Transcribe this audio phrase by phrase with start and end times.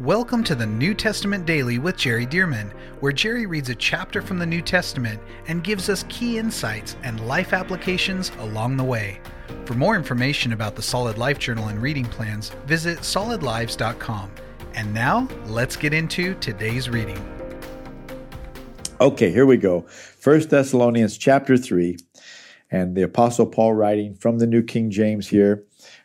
[0.00, 4.38] Welcome to the New Testament Daily with Jerry Dirmann, where Jerry reads a chapter from
[4.38, 9.20] the New Testament and gives us key insights and life applications along the way.
[9.66, 14.30] For more information about the Solid Life Journal and reading plans, visit solidlives.com.
[14.72, 17.20] And now, let's get into today's reading.
[18.98, 19.82] Okay, here we go.
[19.82, 21.98] First Thessalonians chapter 3,
[22.70, 25.64] and the Apostle Paul writing from the New King James here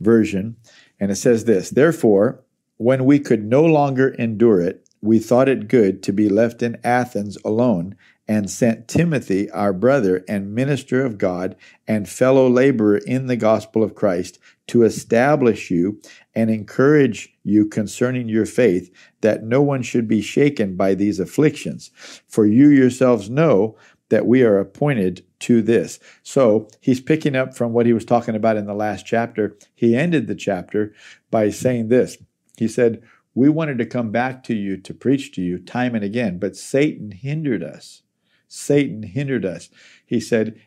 [0.00, 0.56] version.
[0.98, 2.42] And it says this Therefore,
[2.78, 6.78] when we could no longer endure it, we thought it good to be left in
[6.82, 7.96] Athens alone
[8.26, 11.56] and sent Timothy, our brother and minister of God
[11.86, 16.00] and fellow laborer in the gospel of Christ, to establish you
[16.34, 21.90] and encourage you concerning your faith, that no one should be shaken by these afflictions.
[22.28, 23.78] For you yourselves know
[24.10, 25.98] that we are appointed to this.
[26.22, 29.56] So he's picking up from what he was talking about in the last chapter.
[29.74, 30.92] He ended the chapter
[31.30, 32.18] by saying this
[32.58, 33.02] he said,
[33.34, 36.56] We wanted to come back to you to preach to you time and again, but
[36.56, 38.02] Satan hindered us.
[38.48, 39.68] Satan hindered us.
[40.04, 40.60] He said,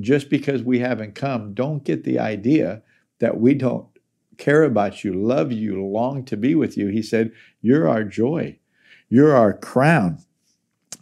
[0.00, 2.82] Just because we haven't come, don't get the idea
[3.20, 3.86] that we don't
[4.36, 6.88] care about you, love you, long to be with you.
[6.88, 8.58] He said, You're our joy.
[9.08, 10.18] You're our crown.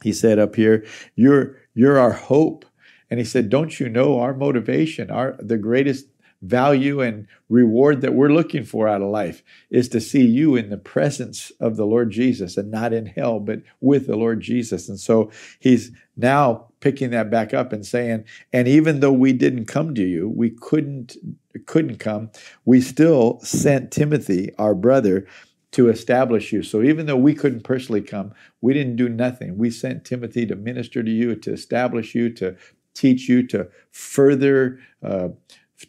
[0.03, 2.64] He said up here, You're, you're our hope.
[3.10, 6.06] And he said, Don't you know our motivation, our the greatest
[6.42, 10.70] value and reward that we're looking for out of life is to see you in
[10.70, 14.89] the presence of the Lord Jesus and not in hell, but with the Lord Jesus.
[14.89, 19.67] And so he's now picking that back up and saying, and even though we didn't
[19.67, 21.17] come to you, we couldn't
[21.65, 22.31] couldn't come,
[22.67, 25.27] we still sent Timothy, our brother,
[25.73, 26.62] to establish you.
[26.62, 29.56] So even though we couldn't personally come, we didn't do nothing.
[29.56, 32.56] We sent Timothy to minister to you, to establish you, to
[32.95, 35.28] teach you, to further uh,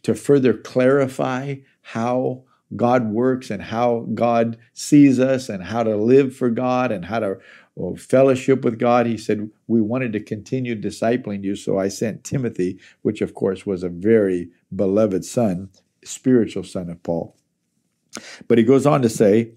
[0.04, 2.44] to further clarify how
[2.76, 7.20] God works and how God sees us and how to live for God and how
[7.20, 7.38] to
[7.76, 9.06] well, fellowship with God.
[9.06, 13.68] He said, We wanted to continue discipling you, so I sent Timothy, which of course
[13.68, 15.70] was a very beloved son,
[16.04, 17.36] spiritual son of Paul.
[18.48, 19.52] But he goes on to say,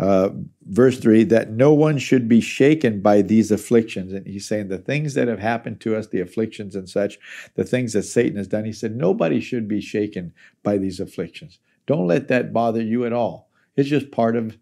[0.00, 0.30] uh,
[0.62, 4.14] verse 3 that no one should be shaken by these afflictions.
[4.14, 7.18] And he's saying the things that have happened to us, the afflictions and such,
[7.54, 11.58] the things that Satan has done, he said, nobody should be shaken by these afflictions.
[11.86, 13.50] Don't let that bother you at all.
[13.76, 14.56] It's just part of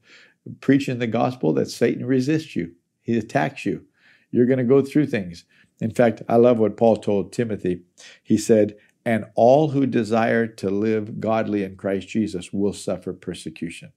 [0.60, 3.84] preaching the gospel that Satan resists you, he attacks you.
[4.32, 5.44] You're going to go through things.
[5.80, 7.82] In fact, I love what Paul told Timothy.
[8.24, 13.92] He said, and all who desire to live godly in Christ Jesus will suffer persecution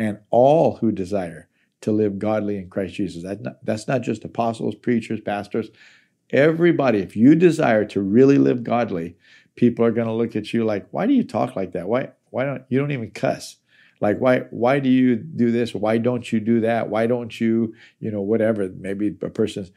[0.00, 1.46] and all who desire
[1.82, 3.22] to live godly in Christ Jesus.
[3.22, 5.68] That's not, that's not just apostles, preachers, pastors.
[6.30, 9.16] Everybody, if you desire to really live godly,
[9.56, 11.86] people are going to look at you like, why do you talk like that?
[11.86, 13.56] Why, why don't you don't even cuss?
[14.00, 15.74] Like, why, why do you do this?
[15.74, 16.88] Why don't you do that?
[16.88, 18.70] Why don't you, you know, whatever?
[18.70, 19.68] Maybe a person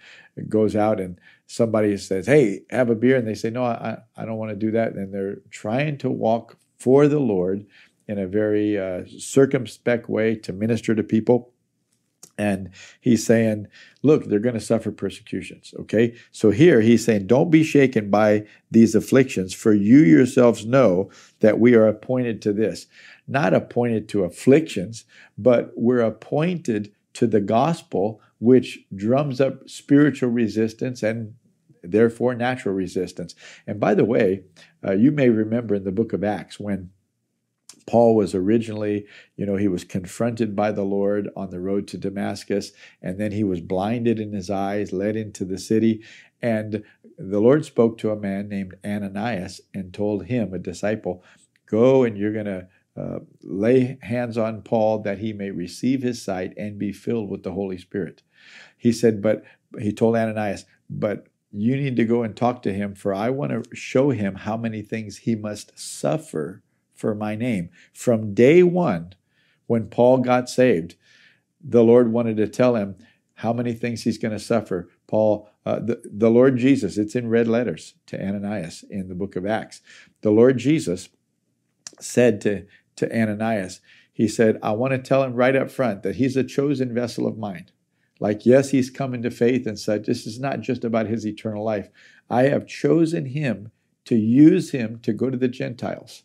[0.48, 3.18] goes out and somebody says, hey, have a beer.
[3.18, 4.94] And they say, no, I, I don't want to do that.
[4.94, 7.66] And they're trying to walk for the Lord
[8.08, 11.52] in a very uh, circumspect way to minister to people.
[12.38, 13.68] And he's saying,
[14.02, 15.74] look, they're going to suffer persecutions.
[15.82, 16.16] Okay.
[16.32, 21.60] So here he's saying, don't be shaken by these afflictions, for you yourselves know that
[21.60, 22.88] we are appointed to this.
[23.28, 25.06] Not appointed to afflictions,
[25.38, 31.36] but we're appointed to the gospel, which drums up spiritual resistance and
[31.84, 33.36] therefore natural resistance.
[33.68, 34.44] And by the way,
[34.84, 36.90] uh, you may remember in the book of Acts when
[37.86, 39.06] Paul was originally,
[39.36, 42.72] you know, he was confronted by the Lord on the road to Damascus,
[43.02, 46.02] and then he was blinded in his eyes, led into the city.
[46.42, 46.84] And
[47.18, 51.24] the Lord spoke to a man named Ananias and told him, a disciple,
[51.66, 56.22] Go and you're going to uh, lay hands on Paul that he may receive his
[56.22, 58.22] sight and be filled with the Holy Spirit.
[58.78, 59.44] He said, But
[59.80, 63.52] he told Ananias, But you need to go and talk to him, for I want
[63.52, 66.64] to show him how many things he must suffer
[67.04, 67.70] for my name.
[67.92, 69.14] From day one,
[69.68, 70.96] when Paul got saved,
[71.62, 72.96] the Lord wanted to tell him
[73.34, 74.88] how many things he's going to suffer.
[75.06, 79.36] Paul, uh, the, the Lord Jesus, it's in red letters to Ananias in the book
[79.36, 79.82] of Acts.
[80.22, 81.10] The Lord Jesus
[82.00, 83.82] said to, to Ananias,
[84.14, 87.28] He said, I want to tell him right up front that he's a chosen vessel
[87.28, 87.66] of mine.
[88.22, 90.06] Like, yes, he's come into faith and such.
[90.06, 91.90] This is not just about his eternal life.
[92.30, 93.72] I have chosen him
[94.06, 96.24] to use him to go to the Gentiles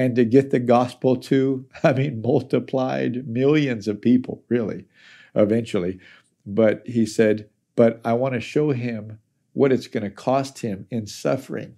[0.00, 4.86] and to get the gospel to, I mean, multiplied millions of people, really,
[5.34, 5.98] eventually.
[6.46, 9.18] But he said, But I want to show him
[9.52, 11.76] what it's going to cost him in suffering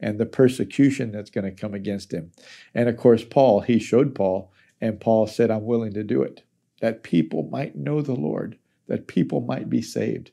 [0.00, 2.32] and the persecution that's going to come against him.
[2.74, 4.50] And of course, Paul, he showed Paul,
[4.80, 6.44] and Paul said, I'm willing to do it.
[6.80, 8.56] that people might know the Lord,
[8.86, 10.30] that people might be saved.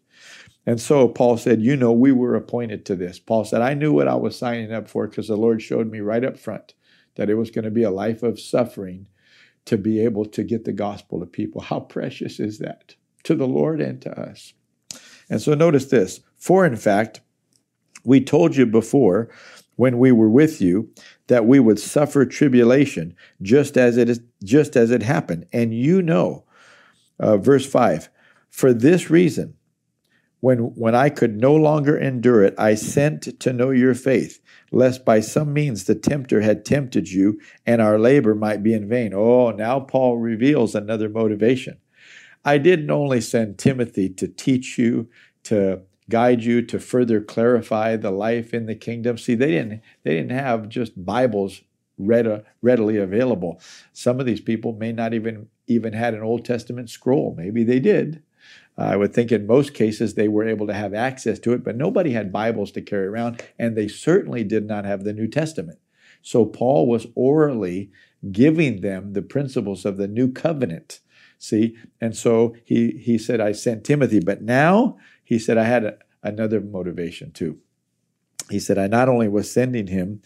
[0.65, 3.19] And so Paul said, You know, we were appointed to this.
[3.19, 5.99] Paul said, I knew what I was signing up for because the Lord showed me
[5.99, 6.75] right up front
[7.19, 9.05] that it was going to be a life of suffering
[9.65, 11.59] to be able to get the gospel to people.
[11.59, 14.53] How precious is that to the Lord and to us?
[15.29, 17.19] And so notice this for in fact,
[18.05, 19.29] we told you before
[19.75, 20.89] when we were with you
[21.27, 26.01] that we would suffer tribulation just as it is just as it happened and you
[26.01, 26.45] know
[27.19, 28.07] uh, verse 5
[28.49, 29.55] for this reason
[30.41, 34.41] when when I could no longer endure it I sent to know your faith
[34.71, 38.87] lest by some means the tempter had tempted you and our labor might be in
[38.87, 41.77] vain oh now Paul reveals another motivation
[42.45, 45.09] I didn't only send Timothy to teach you
[45.43, 49.17] to guide you to further clarify the life in the kingdom.
[49.17, 51.61] See, they didn't they didn't have just Bibles
[51.97, 53.61] read, uh, readily available.
[53.93, 57.35] Some of these people may not even even had an Old Testament scroll.
[57.37, 58.23] Maybe they did.
[58.79, 61.75] I would think in most cases they were able to have access to it, but
[61.75, 65.79] nobody had Bibles to carry around, and they certainly did not have the New Testament.
[66.21, 67.91] So Paul was orally
[68.31, 70.99] giving them the principles of the new covenant.
[71.37, 75.83] See, and so he he said, "I sent Timothy, but now he said, I had
[75.85, 77.59] a, another motivation too.
[78.49, 80.21] He said, I not only was sending him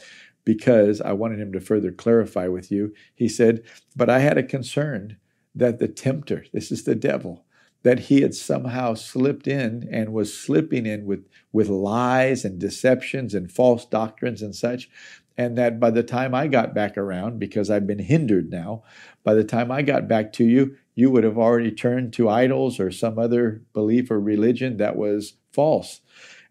[0.45, 3.63] because I wanted him to further clarify with you, he said,
[3.95, 5.17] but I had a concern
[5.55, 7.45] that the tempter, this is the devil,
[7.83, 13.33] that he had somehow slipped in and was slipping in with, with lies and deceptions
[13.33, 14.89] and false doctrines and such.
[15.37, 18.83] And that by the time I got back around, because I've been hindered now,
[19.23, 22.79] by the time I got back to you, you would have already turned to idols
[22.79, 26.01] or some other belief or religion that was false.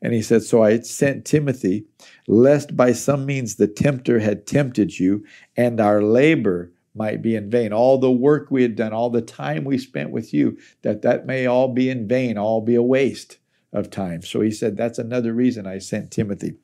[0.03, 1.87] And he said, So I sent Timothy,
[2.27, 5.25] lest by some means the tempter had tempted you,
[5.57, 7.73] and our labor might be in vain.
[7.73, 11.27] All the work we had done, all the time we spent with you, that that
[11.27, 13.39] may all be in vain, all be a waste
[13.73, 14.23] of time.
[14.23, 16.55] So he said, That's another reason I sent Timothy.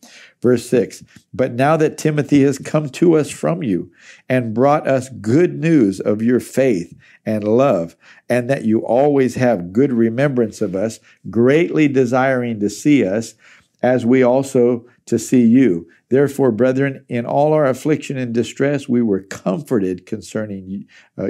[0.42, 1.02] Verse 6
[1.32, 3.90] But now that Timothy has come to us from you
[4.28, 6.94] and brought us good news of your faith
[7.25, 7.96] and love,
[8.28, 13.34] and that you always have good remembrance of us, greatly desiring to see us,
[13.82, 15.88] as we also to see you.
[16.08, 20.86] Therefore, brethren, in all our affliction and distress, we were comforted concerning
[21.16, 21.28] uh,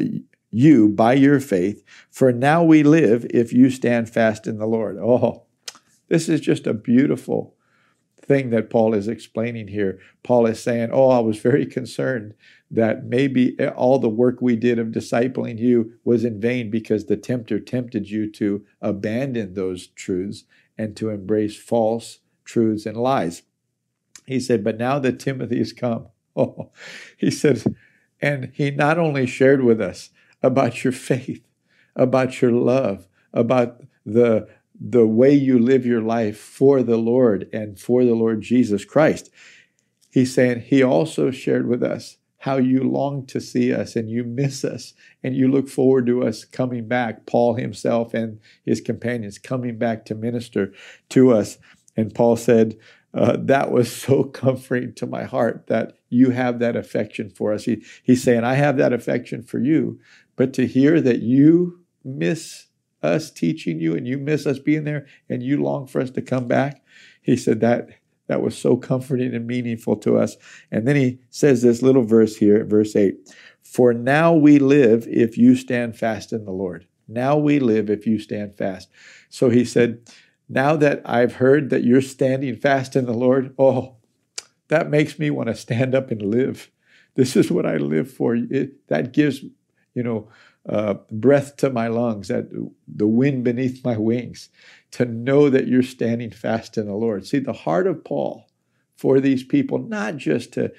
[0.50, 1.84] you by your faith.
[2.10, 4.98] For now we live if you stand fast in the Lord.
[4.98, 5.44] Oh,
[6.08, 7.54] this is just a beautiful
[8.22, 9.98] thing that Paul is explaining here.
[10.22, 12.34] Paul is saying, Oh, I was very concerned
[12.70, 17.16] that maybe all the work we did of discipling you was in vain because the
[17.16, 20.44] tempter tempted you to abandon those truths
[20.76, 23.42] and to embrace false truths and lies.
[24.26, 26.70] He said, But now that Timothy has come, oh,
[27.16, 27.62] he said,
[28.20, 30.10] and he not only shared with us
[30.42, 31.46] about your faith,
[31.94, 34.48] about your love, about the
[34.80, 39.28] the way you live your life for the Lord and for the Lord Jesus Christ.
[40.08, 44.22] He's saying he also shared with us how you long to see us and you
[44.22, 49.38] miss us and you look forward to us coming back, Paul himself and his companions
[49.38, 50.72] coming back to minister
[51.08, 51.58] to us.
[51.98, 52.78] And Paul said,
[53.12, 57.64] uh, that was so comforting to my heart that you have that affection for us.
[57.64, 59.98] He, he's saying, I have that affection for you,
[60.36, 62.68] but to hear that you miss
[63.02, 66.22] us teaching you and you miss us being there and you long for us to
[66.22, 66.84] come back.
[67.20, 67.88] He said that
[68.28, 70.36] that was so comforting and meaningful to us.
[70.70, 73.17] And then he says this little verse here, verse 8
[73.64, 76.86] For now we live if you stand fast in the Lord.
[77.08, 78.88] Now we live if you stand fast.
[79.31, 80.00] So he said,
[80.48, 83.96] Now that I've heard that you're standing fast in the Lord, oh,
[84.69, 86.70] that makes me want to stand up and live.
[87.14, 88.34] This is what I live for.
[88.36, 89.40] It, that gives,
[89.94, 90.31] you know,
[90.69, 92.50] uh, breath to my lungs, that
[92.86, 94.50] the wind beneath my wings,
[94.93, 97.26] to know that you're standing fast in the Lord.
[97.26, 98.48] See, the heart of Paul
[98.96, 100.72] for these people, not just to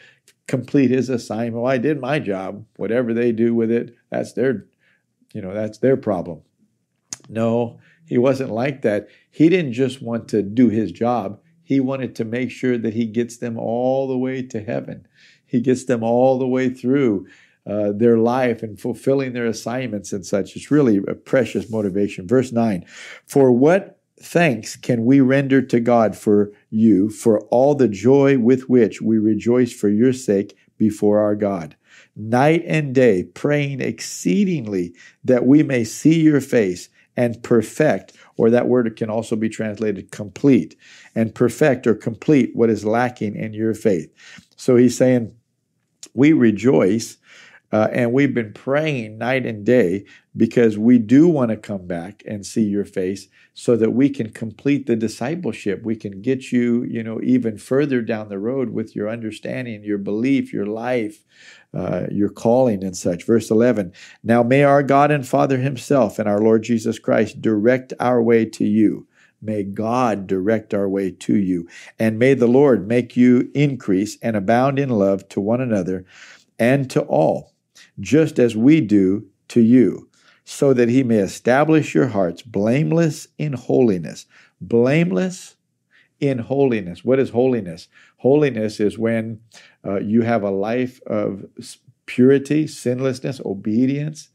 [0.48, 1.56] complete his assignment.
[1.56, 2.66] Well, I did my job.
[2.76, 4.68] Whatever they do with it, that's their,
[5.34, 6.42] you know, that's their problem.
[7.30, 9.08] No, he wasn't like that.
[9.30, 11.40] He didn't just want to do his job.
[11.64, 15.08] He wanted to make sure that he gets them all the way to heaven.
[15.46, 17.28] He gets them all the way through
[17.68, 20.56] uh, their life and fulfilling their assignments and such.
[20.56, 22.28] It's really a precious motivation.
[22.28, 22.84] Verse 9
[23.28, 28.70] For what thanks can we render to God for you, for all the joy with
[28.70, 31.76] which we rejoice for your sake before our God?
[32.16, 36.90] Night and day, praying exceedingly that we may see your face
[37.20, 40.78] and perfect, or that word can also be translated complete,
[41.16, 44.10] and perfect or complete what is lacking in your faith.
[44.56, 45.36] So he's saying,
[46.14, 47.18] We rejoice
[47.72, 50.04] Uh, and we've been praying night and day
[50.36, 54.30] because we do want to come back and see your face so that we can
[54.32, 55.84] complete the discipleship.
[55.84, 59.98] We can get you, you know, even further down the road with your understanding, your
[59.98, 61.24] belief, your life,
[61.74, 63.26] uh, your calling and such.
[63.26, 67.94] Verse 11 Now may our God and Father Himself and our Lord Jesus Christ direct
[68.00, 69.08] our way to you.
[69.42, 71.68] May God direct our way to you.
[71.98, 76.06] And may the Lord make you increase and abound in love to one another
[76.58, 77.54] and to all
[78.00, 80.10] just as we do to you,
[80.44, 84.26] so that he may establish your hearts blameless in holiness.
[84.62, 85.56] Blameless
[86.20, 87.04] in holiness.
[87.06, 87.88] What is holiness?
[88.18, 89.40] Holiness is when
[89.86, 91.46] uh, you have a life of
[92.06, 94.30] purity, sinlessness, obedience,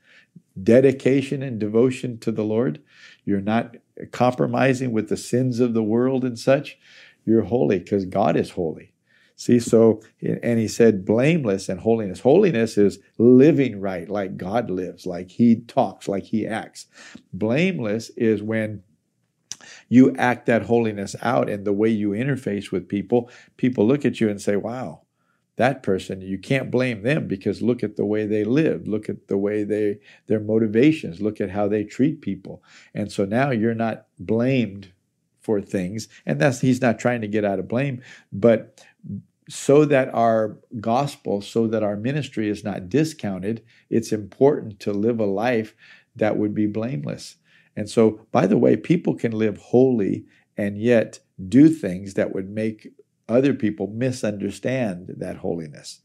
[0.62, 2.80] dedication, and devotion to the Lord.
[3.24, 3.76] You're not
[4.12, 6.78] compromising with the sins of the world and such.
[7.26, 8.93] You're holy because God is holy.
[9.44, 12.20] See, so, and he said blameless and holiness.
[12.20, 16.86] Holiness is living right, like God lives, like he talks, like he acts.
[17.30, 18.82] Blameless is when
[19.90, 23.30] you act that holiness out in the way you interface with people.
[23.58, 25.02] People look at you and say, wow,
[25.56, 29.28] that person, you can't blame them because look at the way they live, look at
[29.28, 32.62] the way they, their motivations, look at how they treat people.
[32.94, 34.94] And so now you're not blamed
[35.42, 36.08] for things.
[36.24, 38.82] And that's, he's not trying to get out of blame, but
[39.48, 45.20] so that our gospel, so that our ministry is not discounted, it's important to live
[45.20, 45.74] a life
[46.16, 47.36] that would be blameless.
[47.76, 50.24] And so, by the way, people can live holy
[50.56, 52.88] and yet do things that would make
[53.28, 56.00] other people misunderstand that holiness.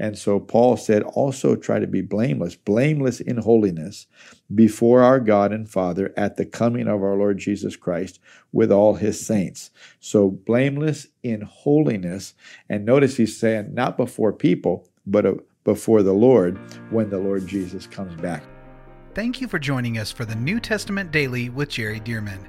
[0.00, 4.06] And so Paul said, also try to be blameless, blameless in holiness
[4.52, 8.18] before our God and Father at the coming of our Lord Jesus Christ
[8.50, 9.70] with all his saints.
[10.00, 12.32] So blameless in holiness.
[12.70, 16.58] And notice he's saying, not before people, but uh, before the Lord
[16.90, 18.42] when the Lord Jesus comes back.
[19.14, 22.48] Thank you for joining us for the New Testament Daily with Jerry Dirmann.